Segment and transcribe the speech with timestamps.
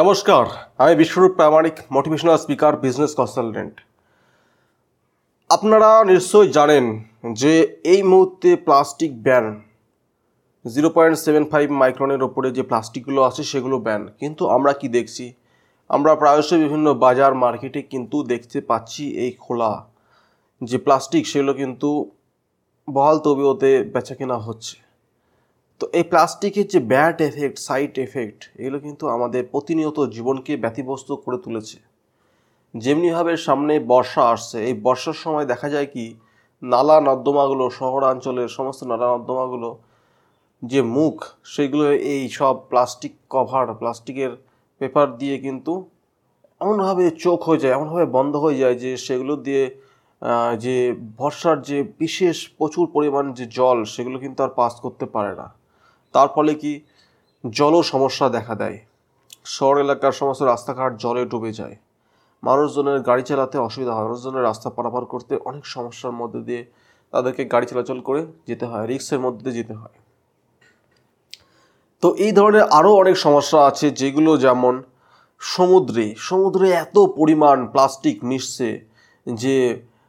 [0.00, 0.44] নমস্কার,
[0.82, 3.74] আমি Biswarup Pramanik motivational speaker business consultant
[5.50, 6.84] আপনারা নিশ্চয়ই জানেন
[7.40, 7.52] যে
[7.92, 9.46] এই মুহূর্তে plastic ban
[10.64, 15.24] zero point seven five মাইক্রনের ওপরে যে প্লাস্টিকগুলো আছে সেগুলো ব্যান কিন্তু আমরা কি দেখছি?
[15.90, 19.72] আমরা প্রায়শই বিভিন্ন বাজার মার্কেটে কিন্তু দেখতে পাচ্ছি এই খোলা,
[20.60, 21.88] যে প্লাস্টিক সেগুলো কিন্তু
[22.88, 24.76] বহাল তবিয়তে বেচা কেনা হচ্ছে।
[25.80, 31.38] তো এই প্লাস্টিকের যে ব্যাড এফেক্ট, সাইড এফেক্ট, এগুলো কিন্তু আমাদের প্রতিনিয়ত জীবনকে ব্যতিব্যস্ত করে
[31.44, 31.78] তুলেছে।
[32.74, 36.04] যেমনিভাবে সামনে বর্ষা আসছে, এই বর্ষার সময় দেখা যায় কি,
[36.62, 39.70] নালা নর্দমাগুলো, শহরাঞ্চলের সমস্ত নালা নর্দমাগুলো
[40.62, 41.16] যে মুখ,
[41.54, 41.84] সেগুলো
[42.14, 44.32] এই সব প্লাস্টিক কভার, প্লাস্টিকের
[44.80, 45.72] পেপার দিয়ে কিন্তু
[46.60, 49.64] এমনভাবে চোখ হয়ে যায়, এমনভাবে বন্ধ হয়ে যায় যে সেগুলো দিয়ে
[50.64, 50.76] যে
[51.20, 55.46] বর্ষার যে বিশেষ প্রচুর পরিমাণ যে জল, সেগুলো কিন্তু আর পাস করতে পারে না।
[56.14, 56.72] তার ফলে কি
[57.44, 58.78] জলও সমস্যা দেখা দেয়।
[59.44, 61.76] শহর এলাকার সমস্ত রাস্তাঘাট জলে ডুবে যায়।
[62.42, 66.62] মানুষজনের গাড়ি চালাতে অসুবিধা হয়। মানুষজনের রাস্তা পারাপার করতে অনেক সমস্যার মধ্যে দিয়ে
[67.12, 69.96] তাদেরকে গাড়ি চলাচল করে যেতে হয়, রিক্সের মধ্যে দিয়ে যেতে হয়।
[72.02, 74.74] তো এই ধরনের আরও অনেক সমস্যা আছে, যেগুলো যেমন
[75.40, 78.68] সমুদ্রে। সমুদ্রে এত পরিমাণ প্লাস্টিক মিশছে
[79.26, 79.56] যে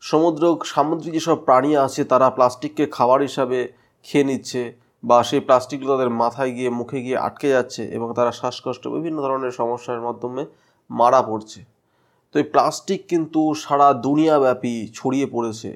[0.00, 3.58] সমুদ্র সামুদ্রিক যেসব প্রাণী আছে, তারা প্লাস্টিককে খাবার হিসাবে
[4.06, 4.62] খেয়ে নিচ্ছে।
[5.02, 9.52] বা সেই প্লাস্টিকগুলো তাদের মাথায় গিয়ে, মুখে গিয়ে আটকে যাচ্ছে এবং তারা শ্বাসকষ্ট, বিভিন্ন ধরনের
[9.60, 10.42] সমস্যার মাধ্যমে
[10.90, 11.60] মারা পড়ছে।
[12.32, 15.70] তো এই প্লাস্টিক কিন্তু সারা দুনিয়াব্যাপী ছড়িয়ে পড়েছে।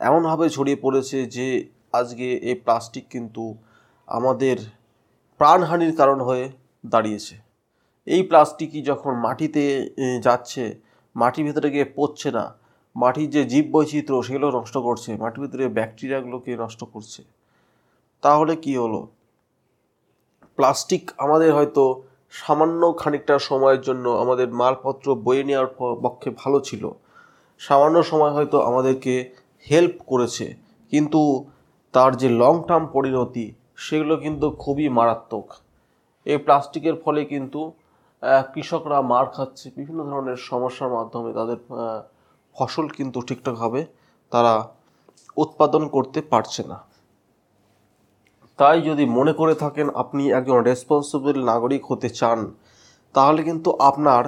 [0.00, 1.46] এমনভাবে ছড়িয়ে পড়েছে যে
[1.92, 3.44] আজকে এই প্লাস্টিক কিন্তু
[4.08, 4.56] আমাদের
[5.40, 6.44] প্রাণহানির কারণ হয়ে
[6.84, 7.34] দাঁড়িয়েছে।
[8.06, 9.64] এই প্লাস্টিকই যখন মাটিতে
[10.26, 10.64] যাচ্ছে,
[11.16, 12.44] মাটির ভেতরে গিয়ে পচছে না,
[12.96, 17.20] মাটির যে জীব বৈচিত্র্য সেগুলো নষ্ট করছে, মাটির ভিতরে ব্যাকটেরিয়াগুলোকে নষ্ট করছে।
[18.22, 19.00] তাহলে কি হলো?
[20.56, 25.66] প্লাস্টিক আমাদের হয়তো সামান্য খানিকটা সময়ের জন্য আমাদের মালপত্র বয়ে নেওয়ার
[26.04, 26.90] পক্ষে ভালো ছিল।
[27.58, 29.34] সামান্য সময় হয়তো আমাদেরকে
[29.70, 30.54] হেল্প করেছে।
[30.90, 31.20] কিন্তু
[31.92, 35.46] তার যে লং টার্ম পরিণতি, সেগুলো কিন্তু খুবই মারাত্মক।
[36.24, 37.60] এই প্লাস্টিকের ফলে কিন্তু
[38.52, 41.56] কৃষকরা মার খাচ্ছে, বিভিন্ন ধরনের সমস্যার মাধ্যমে তাদের
[42.54, 43.86] ফসল কিন্তু ঠিকঠাকভাবে
[44.30, 44.54] তারা
[45.36, 46.78] উৎপাদন করতে পারছে না।
[48.56, 52.54] তাই যদি মনে করে থাকেন আপনি একজন রেসপন্সিবল নাগরিক হতে চান,
[53.14, 54.24] তাহলে কিন্তু আপনার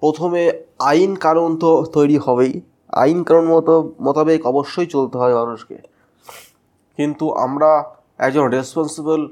[0.00, 0.42] প্রথমে
[0.78, 2.60] আইন কানুন তো তৈরি হবেই।
[2.92, 5.78] আইন কানুন মতো, মোতাবেক অবশ্যই চলতে হয় মানুষকে।
[6.96, 7.70] কিন্তু আমরা
[8.18, 9.28] একজন রেসপন্সিবল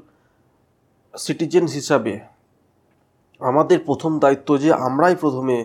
[1.17, 2.19] সিটিজেন হিসাবে,
[3.39, 5.57] আমাদের প্রথম দায়িত্ব যে আমরাই প্রথমে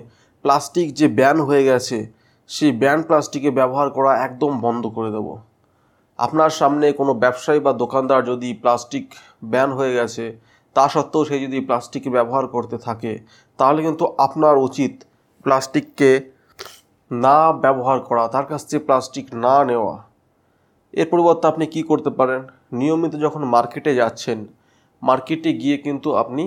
[0.43, 2.13] প্লাস্টিক যে ব্যান হয়ে গেছে,
[2.49, 5.37] সেই ব্যান প্লাস্টিকে ব্যবহার করা একদম বন্ধ করে দেব।
[6.19, 9.07] আপনার সামনে কোনো ব্যবসায়ী বা দোকানদার যদি প্লাস্টিক
[9.53, 10.25] ব্যান হয়ে গেছে,
[10.77, 13.13] তা সত্ত্বেও সে যদি প্লাস্টিক ব্যবহার করতে থাকে,
[13.59, 14.93] তাহলে কিন্তু আপনার উচিত
[15.45, 16.11] প্লাস্টিককে
[17.11, 19.97] না ব্যবহার করা, তার কাছ থেকে প্লাস্টিক না নেওয়া।
[20.95, 22.41] এর পরিবর্তে আপনি কি করতে পারেন?
[22.81, 24.39] নিয়মিত যখন মার্কেটে যাচ্ছেন,
[25.03, 26.45] মার্কেটে গিয়ে কিন্তু আপনি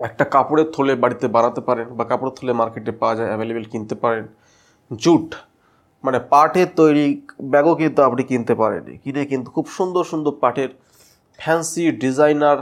[0.00, 4.24] একটা কাপড়ের থলে বাড়িতে বানাতে পারেন বা কাপড়ের থলে মার্কেটে পাওয়া যায় অ্যাভেলেবেল কিনতে পারেন।
[4.90, 5.28] জুট
[6.04, 7.06] মানে পাটের তৈরি
[7.42, 10.70] ব্যাগও কিন্তু আপনি কিনতে পারেন কিনে কিন্তু খুব সুন্দর সুন্দর পাটের
[11.38, 12.58] ফ্যান্সি ডিজাইনার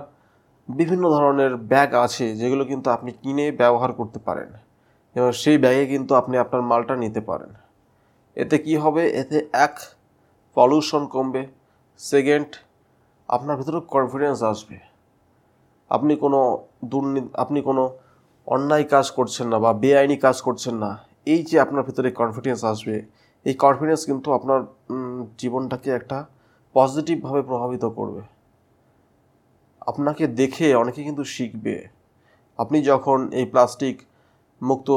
[0.69, 4.51] বিভিন্ন ধরনের ব্যাগ আছে যেগুলো কিন্তু আপনি কিনে ব্যবহার করতে পারেন।
[5.17, 7.53] এবং সেই ব্যাগে কিন্তু আপনি আপনার মালটা নিতে পারেন।
[8.37, 9.03] এতে কি হবে?
[9.21, 9.75] এতে এক
[10.57, 11.43] পলিউশন কমবে।
[12.01, 12.49] সেকেন্ড
[13.29, 14.77] আপনার ভিতরে কনফিডেন্স আসবে।
[15.91, 16.41] আপনি কোনো
[16.85, 17.85] দুর্নীতি, আপনি কোনো
[18.47, 20.91] অন্যায় কাজ করছেন না বা বেআইনি কাজ করছেন না,
[21.27, 22.97] এই যে আপনার ভিতরে কনফিডেন্স আসবে
[23.49, 24.61] এই কনফিডেন্স কিন্তু আপনার
[25.39, 26.19] জীবনটাকে একটা
[26.75, 28.23] পজিটিভভাবে প্রভাবিত করবে।
[29.83, 31.77] আপনাকে দেখে অনেকে কিন্তু শিখবে।
[32.59, 33.97] আপনি যখন এই প্লাস্টিক
[34.63, 34.89] মুক্ত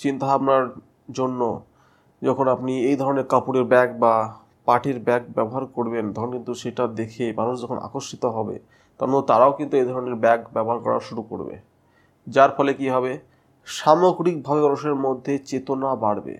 [0.00, 0.64] চিন্তাভাবনার
[1.12, 1.40] জন্য
[2.22, 4.14] যখন আপনি এই ধরনের কাপড়ের ব্যাগ বা
[4.64, 8.56] পাটির ব্যাগ ব্যবহার করবেন, তখন কিন্তু সেটা দেখে মানুষ যখন আকর্ষিত হবে,
[9.00, 11.54] তখন তারাও কিন্তু এই ধরনের ব্যাগ ব্যবহার করা শুরু করবে।
[12.26, 13.12] যার ফলে কি হবে?
[13.66, 16.34] সামগ্রিকভাবে মানুষের মধ্যে চেতনা বাড়বে।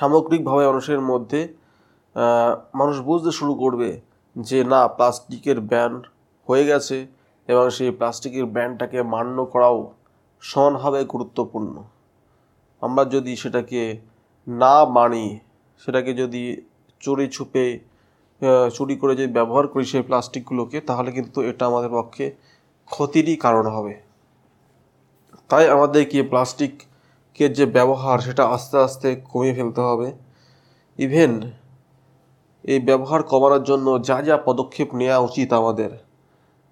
[0.00, 1.40] সামগ্রিকভাবে মানুষের মধ্যে
[2.80, 3.90] মানুষ বুঝতে শুরু করবে
[4.36, 5.92] যে না, প্লাস্টিকের ব্যান
[6.48, 6.96] হয়ে গেছে
[7.48, 9.78] এবং সেই প্লাস্টিকের ব্যানটাকে মান্য করাও
[10.42, 11.74] সমানভাবে গুরুত্বপূর্ণ।
[12.82, 13.82] আমরা যদি সেটাকে
[14.46, 15.26] না মানি,
[15.82, 16.42] সেটাকে যদি
[17.00, 17.64] চুরি ছুপে
[18.76, 22.24] চুরি করে যদি ব্যবহার করি সেই প্লাস্টিকগুলোকে, তাহলে কিন্তু এটা আমাদের পক্ষে
[22.90, 23.94] ক্ষতিরই কারণ হবে।
[25.50, 26.18] তাই আমাদেরকে
[27.36, 30.08] প্লাস্টিকের যে ব্যবহার সেটা আস্তে আস্তে কমিয়ে ফেলতে হবে।
[30.98, 31.32] ইভেন
[32.64, 35.90] এই ব্যবহার কমানোর জন্য যা যা পদক্ষেপ নেওয়া উচিত আমাদের,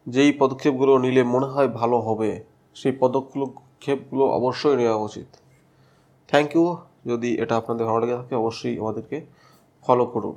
[0.07, 2.31] যেই পদক্ষেপগুলো নিলে মনে হয় ভালো হবে,
[2.77, 5.29] সেই পদক্ষেপগুলো অবশ্যই নেওয়া উচিত।
[6.31, 6.65] থ্যাংক ইউ
[7.11, 9.17] যদি এটা আপনাদের ভালো লেগে থাকে, অবশ্যই আমাদেরকে
[9.85, 10.37] ফলো করুন।